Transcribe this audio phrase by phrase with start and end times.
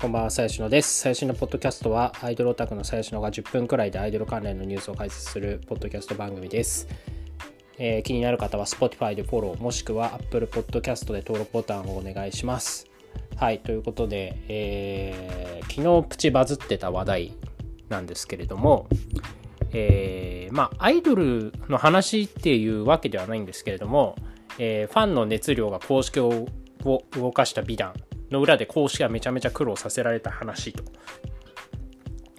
[0.00, 1.00] こんばんは、最新のです。
[1.00, 6.88] 最新のポッドキャストは、アイドルオタクの最新のが10分くらいでアイドル関連のニュースを解説するポッドキャスト番組です。
[7.76, 12.86] えー、気になる方は Spotify でフォロー、もしくは Apple Podcast で登録ボタンをお願いします。
[13.36, 17.32] はい、ということで、えー、昨日プチバズってた話題
[17.90, 18.88] なんですけれども、
[19.72, 24.16] えー、まあ、アイドルの話っていうわけではないんですけれども、
[24.58, 26.46] えー、ファンの熱量が公式を
[26.82, 27.92] 動かした美談
[28.30, 30.84] の裏で公式がめちゃめちゃ苦労させられた話と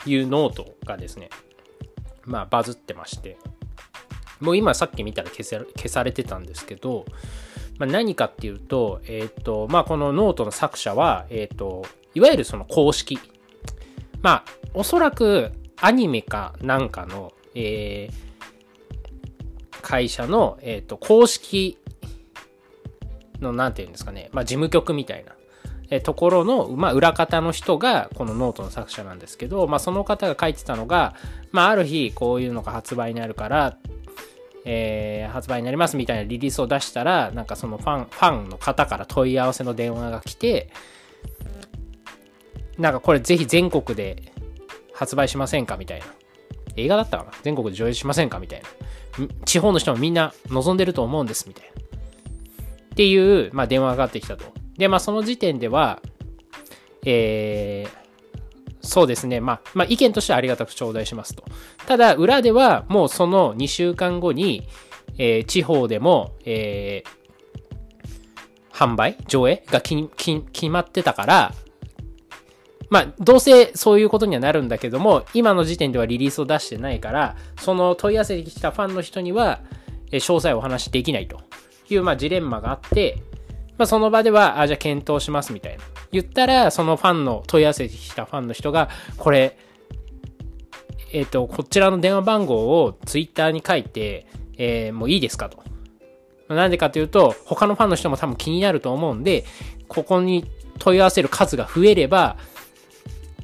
[0.06, 1.30] いうノートがですね、
[2.26, 3.38] まあバズってまして、
[4.40, 7.06] もう今さっき見たら消せ消されてたんですけど、
[7.78, 13.20] まあ、何かっていうと、えっ、ー、と、まあこのノートの作者は、えっ、ー、と、いわゆるその公式。
[14.22, 21.80] まあ、おそらくアニメかなんかの、えー、会社の、えっ、と、公式
[23.40, 25.34] の、なんていうんですかね、まあ事務局みたいな
[26.00, 31.16] ところの、まあ、裏方の人がこのノートの作者なんですけど、まあ、その方が書いてたのが、
[31.52, 33.78] まあ、ある日こういうのが発売になるから、
[34.64, 40.70] えー、発売になりますみたいなリリースを出したら、なんかそのファン、ファンの方から問い合わせの電話が来て、
[42.78, 44.32] なんかこれぜひ全国で
[44.94, 46.06] 発売しませんかみたいな。
[46.78, 47.32] 映画だったかな？
[47.44, 48.68] 全国で上映しませんかみたいな。
[49.46, 51.72] 地方の人もみんな望んでると思うんです、みたいな。
[51.82, 54.46] っていう、まあ、電話がかかってきたと。
[54.82, 56.02] で、まあ、その時点では、
[57.06, 59.40] えー、そうですね。
[59.40, 61.44] まあ、まあ、意見としてはありがたく頂戴しますと。
[61.86, 64.68] ただ、裏ではもうその2週間後に、
[65.20, 71.54] えー、地方でも、えー、販売上映が決まってたから、
[72.90, 79.60] まあ、どうせそういうことにはなるんだけども、今の時点ではリリースを出してないから、その問い合わせてきたファンの人には、
[80.12, 81.40] え、詳細をお話しできないと
[81.88, 83.22] いう、まあ、ジレンマがあって、
[83.78, 85.84] まあ、その場では、あ、じゃあ検討しますみたいな。
[86.12, 89.58] 言ったら、そのファンの、問い合わせてきたファンの人が、これ、
[91.14, 95.64] えっ、ー、と、こちらの電話番号をツイッターに書いて、えー、もういいですかと。
[96.48, 99.46] なんでかというと、他のファンの人も多分気になると思うんで、
[99.88, 100.46] ここに
[100.80, 102.38] 問い合わせる数が増えれば、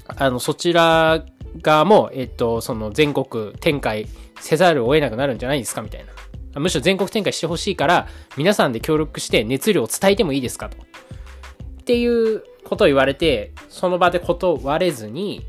[0.07, 1.24] あの、そちら
[1.62, 4.07] 側も、えっと、その全国展開
[4.40, 6.16] せざるを得なくなるんじゃないですかみたいな。
[6.59, 10.78] むしろ全国展開してほしいから、皆さんで協力して熱量を伝えてもいいですかと。
[10.78, 15.45] っていうことを言われて、その場で断れずに、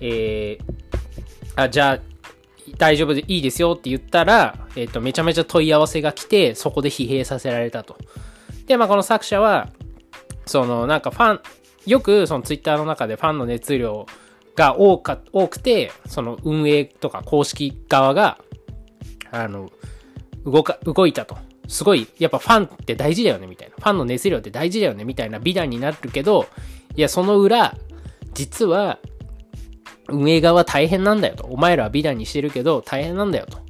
[0.00, 2.00] えー、あ、じゃあ、
[2.76, 7.96] 大丈夫でいいですよって言ったら、えっ、ー、と、めちゃめちゃ問い合わせが来て、そこで疲弊させられたと。
[8.66, 9.70] で、まあ、この作者は、
[10.46, 11.40] その、なんかファン、
[11.86, 14.06] よくそのツイッターの中でファンの熱量
[14.54, 18.38] が多か多くて、その運営とか公式側が、
[19.30, 19.70] あの、
[20.44, 21.36] 動か、動いたと。
[21.68, 23.74] すごい、やっぱファンって大事だよね、みたいな。
[23.76, 26.46] ファンの熱量って大事だよね、みたいな美談になるけど、
[26.96, 27.76] いや、その裏、
[28.32, 28.98] 実は、
[30.08, 31.44] 運営側大変なんだよと。
[31.46, 33.58] お前らは美談にしてるけど、大変なんだよと。
[33.58, 33.60] っ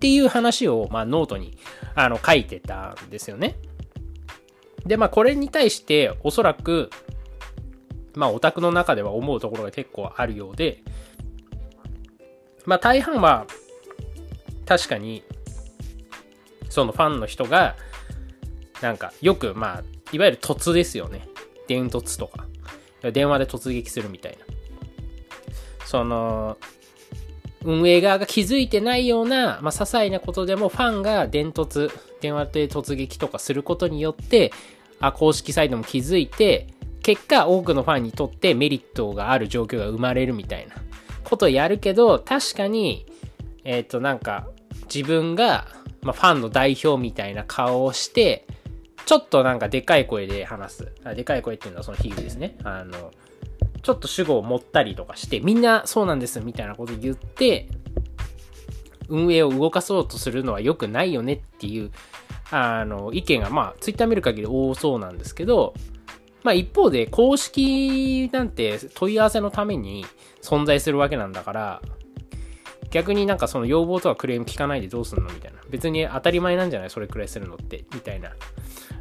[0.00, 1.56] ていう話を、まあ、ノートに、
[1.94, 3.56] あの、書いてたんですよね。
[4.84, 6.90] で、まあ、これに対して、おそらく、
[8.14, 10.82] まあ、オタクの中では思うところが結構あるようで、
[12.64, 13.46] まあ、大半は、
[14.70, 15.24] 確かに、
[16.68, 17.74] そのファンの人が、
[18.80, 19.82] なんか、よく、まあ、
[20.12, 21.26] いわゆる突ですよね。
[21.66, 22.46] 電突とか。
[23.10, 24.46] 電話で突撃するみたいな。
[25.86, 26.56] その、
[27.64, 34.52] 運営側が気づいてないような、まあ、些細なことでもファンが電突、電話で突撃とかすることによって、
[35.00, 36.68] あ、公式サイトも気づいて、
[37.02, 40.76] 結果多くのファンにとってメリットがある状況が生まれるみたいな
[41.24, 43.04] ことをやるけど、確かに、
[43.64, 44.48] えっ、ー、と、なんか、
[44.92, 45.66] 自分が
[46.02, 48.46] まあ、ファンの代表みたいな顔をして、
[49.06, 50.92] ちょっとなんかでかい声で話す。
[51.04, 52.56] あでかい声っていうのはその比喩ですね。
[52.64, 53.10] あの、
[53.82, 57.68] ちょっと主語を持ったりとかして、みんなそうなんですみたいなこと言って、
[59.08, 61.90] 運営を動かそうとするのは良くないよねっていう、
[62.50, 65.74] あの、意見が、まあ、ツイッター見る限り多そうなんですけど、
[66.42, 70.06] まあ一方で、公式なんて問い合わせのために
[70.40, 71.82] 存在するわけなんだから、
[72.90, 75.60] 逆になんかその要望とかクレーム聞かないでどうすんのみたいな。
[75.70, 76.90] 別に当たり前なんじゃない？
[76.90, 77.84] それくらいするのって。
[77.94, 78.32] みたいな。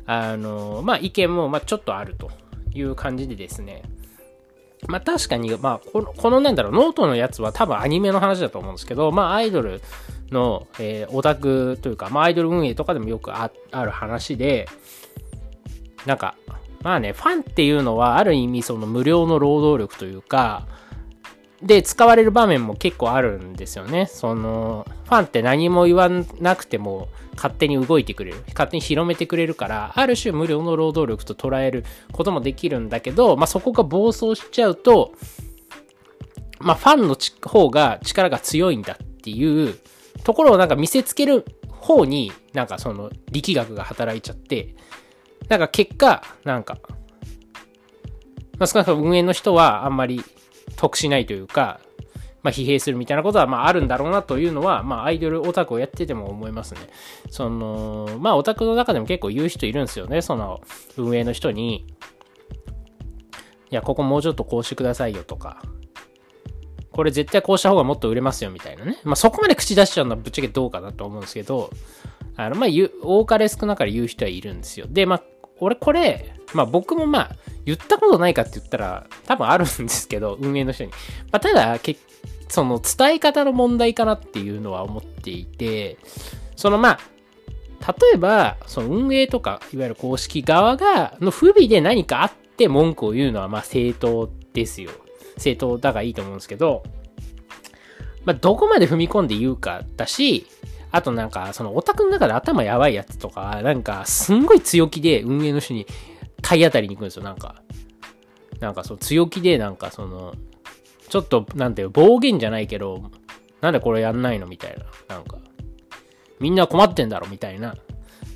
[0.05, 2.31] あの、まあ意見もまあちょっとあると
[2.73, 3.83] いう感じでですね。
[4.87, 9.81] まあ確かに、まあこの、このなんだろう、ノートのやつは多分アニメの話だと思うんですけど、まあアイドル
[10.31, 14.67] の、えー、オタクというか、まあアイドル運営とかでもよくある話で、
[16.05, 16.35] なんか、
[16.81, 20.65] まあね、ファンっていうのはある意味その無料の労働力というか、
[21.61, 24.05] で使われる場面も結構あるんですよね。
[24.05, 26.09] その、ファンって何も言わ
[26.39, 28.37] なくても勝手に動いてくれる。
[28.49, 31.83] 勝手に広めてくれるから、ある種無料の労働力と捉える
[32.13, 35.13] こともできるんだけど、まあ、そこが暴走しちゃうと、
[36.59, 39.77] まあ、ファンの方が力が強いんだっていう
[40.23, 44.75] ところをなんか見せつける方に、なんかその力学が働いちゃって、
[45.49, 46.77] なんか結果、なんか、
[48.57, 50.23] まあ、少なくとも運営の人はあんまり
[50.75, 51.79] 得しないというか、
[52.41, 56.81] まあ、疲弊するみたいなことは、まあ、あるんだろうなというのは、まあ、アイドルオタクをやってても思いますね。
[57.29, 60.21] その、まあ、オタクの中でも結構言う人いるんですよね。
[60.21, 60.61] その、
[60.97, 61.85] 運営の人に、
[63.71, 65.61] いや、ここもうちょっとこうしてくださいよとか、
[66.91, 68.97] これ絶対こうした方がもっと売れますよみたいなね。
[69.03, 71.71] まあ、そこまで口出しちゃうのはぶっちゃけどうかなと思うんですけど、
[72.35, 72.69] あの、まあ、
[73.01, 74.85] 多かれ少なかれ言う人はいるんですよ。
[74.89, 75.23] で、まあ、
[75.59, 77.35] 俺これ、まあ僕もまあ
[77.69, 80.89] 言ったことないかって言ったら多分あるんですけど、運営の人に。
[81.31, 81.79] まあただ、
[82.47, 85.97] その伝え方の問題かなっていうのは思っていて、
[86.55, 86.99] そのまあ、
[88.01, 94.91] 例えば、その運営とか、いわゆる公式側が、の不備で何かあって文句を言うのはまあ正当ですよ。
[95.37, 96.83] 正当だがいいと思うんですけど、
[98.25, 100.47] まあどこまで踏み込んで言うかだし、
[100.91, 105.85] あとなんか、そのオタクの中で頭やばいやつとか、なんか、すんごい強気で運営の人に
[106.41, 107.55] 体当たりに行くんですよ、なんか。
[108.59, 110.33] なんかそう、強気で、なんかその、
[111.09, 113.11] ちょっと、なんていう、暴言じゃないけど、
[113.61, 115.15] なんでこれやんないのみたいな。
[115.15, 115.37] なんか、
[116.39, 117.75] みんな困ってんだろみたいな。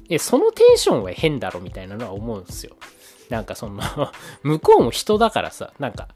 [0.08, 2.76] で、そのテンションは変だろみたいなのは思うんですよ。
[3.30, 3.82] なんかその
[4.44, 6.10] 向こうも人だからさ、なんか、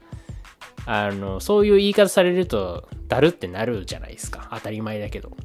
[0.86, 4.48] あの、そういう言い方されると、だるってなるじゃないですか。
[4.52, 5.36] 当たり前だけど。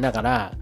[0.00, 0.52] だから、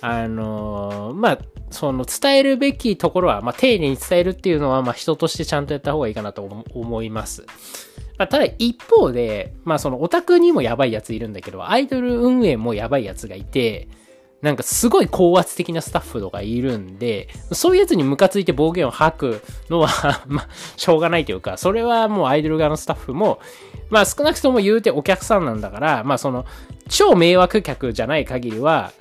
[0.00, 1.38] あのー、まあ、
[1.70, 6.42] その伝えるべきところは、まあ、丁寧に伝えるっていうのは、まあ、人としてちゃんとやった方がいいかなと
[6.72, 7.44] 思います。
[8.16, 13.88] まあ、ただ一方で、まあ、そのオタクにもやばいやついるんだけど、アイドル運営もやばいやつがいて、
[14.42, 19.88] なんかすごい高圧的なスタッフとかいるんで、そういうやつにムカついて暴言を吐くのは
[20.26, 23.40] まあ、しょうがないというか、それはもうアイドル側のスタッフも、
[23.90, 26.46] まあ少なくとも言うてお客さんなんだから、まあその、
[26.88, 28.92] 超迷惑客じゃない限りは、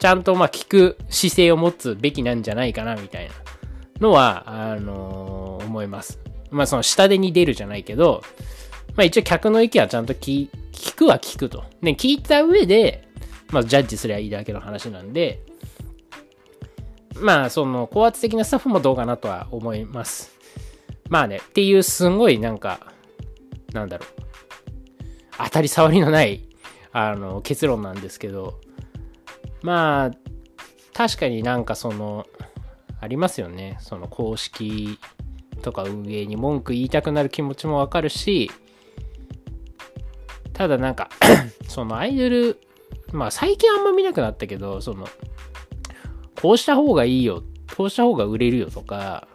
[0.00, 3.34] ちゃんとまあ聞く姿勢を持つべきなんじゃないかな、みたいな
[4.00, 6.18] のは、あのー、思います。
[6.50, 8.22] まあその下手に出るじゃないけど、
[8.96, 10.48] まあ一応客の意見はちゃんと聞
[10.96, 11.64] くは聞くと。
[11.82, 13.08] ね、聞いた上で、
[13.52, 15.42] まあ、ジャッジすりゃいいだけの話なんで、
[17.16, 20.32] まあ、その、高圧的なスタッフもどうかなとは思います。
[21.08, 22.80] まあね、っていうすんごいなんか、
[23.72, 24.08] なんだろう、
[25.38, 26.42] 当たり障りのない、
[26.92, 28.60] あの、結論なんですけど、
[29.62, 30.10] まあ、
[30.92, 32.26] 確かになんかその、
[33.00, 33.78] ありますよね。
[33.80, 34.98] その公式
[35.62, 38.50] とか運営に文句言いたくなる気持ちもわかるし、
[40.52, 41.08] ただなんか
[41.68, 42.60] そのアイドル
[43.12, 45.08] まあ最近あんま見なくなったけど、その、
[46.40, 47.42] こうした方がいいよ、
[47.76, 49.26] こうした方が売れるよとか、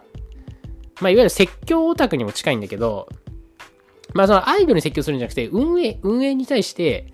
[1.01, 3.09] まあいわゆる説教オタクにも近いんだけど、
[4.13, 7.13] まあそのアイドルに説教するんじゃなくて、運営、運営に対して、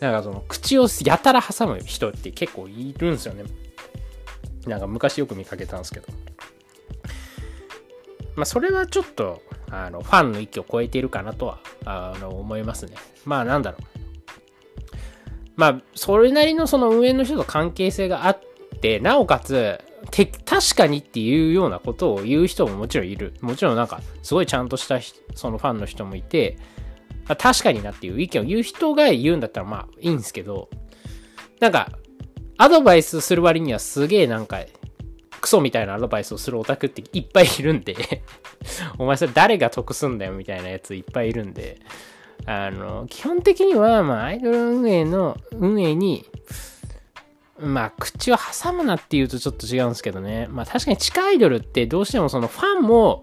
[0.00, 3.44] なんかその口をやたら挟む人って結構いるんですよね。
[4.66, 6.06] なんか昔よく見かけたんですけど。
[8.36, 12.96] まあそれはちょっと、あの、ファンの域を超えているかなとは、あの、思いますね。
[13.24, 13.82] まあなんだろう。
[15.56, 18.40] まあ、それなりのその運営の人と関係性があっ
[18.80, 19.78] て、なおかつ、
[20.10, 23.34] て、確かにっていうようなことを言う人ももちろんいる。
[23.40, 24.98] もちろんなんか、すごいちゃんとした
[25.34, 26.58] そのファンの人もいて、
[27.28, 30.68] あ、確かになっていう意見を言う人が言うんだったらまあいいんですけど、
[31.60, 31.90] なんか、
[32.56, 34.60] アドバイスする割にはすげえなんか、
[35.40, 38.22] クソみたいなアドバイスをするオタクっていっぱいいるんで
[38.98, 41.80] お前それ誰が得すんだよみたいなやついっぱいいるんで、
[42.46, 46.24] あの、基本的には、まあ、アイドル運営の、運営に、
[47.58, 50.46] まあ、口を挟むなっていうとちょっと違うんですけどね。
[50.50, 53.22] まあ、確かに地下アイドルってどうしてもそのファンも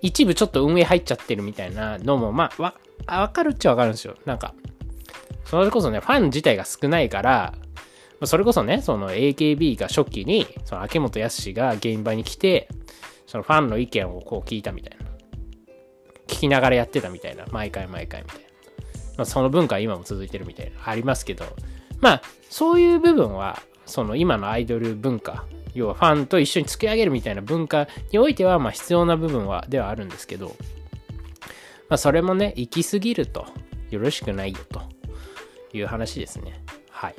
[0.00, 2.74] 一部ちょっと運営入っちゃってるみたいなのも、まあ、
[3.06, 4.16] わ、わかるっちゃわかるんですよ。
[4.24, 4.54] なんか、
[5.44, 7.54] それこそね、ファン自体が少ないから、
[8.24, 12.68] それこそね、その AKB が初期に、その秋元康が現場に来て、
[13.26, 15.06] そのファンの意見をこう聞いたみたいな。
[16.26, 17.46] 聞きながらやってたみたいな。
[17.50, 18.48] 毎回毎回みたいな。
[19.18, 21.44] まあ、その文化は今も続いてるみたいな、ありますけど、
[22.00, 30.54] まあ、そういう部分は、その今のアイドル文化、要はファンと一緒に作り上げるみたいな文化においては、まあ必要な部分は、ではあるんですけど、
[31.88, 33.46] まあそれもね、行き過ぎると
[33.90, 34.82] よろしくないよと
[35.72, 36.62] いう話ですね。
[36.90, 37.14] はい。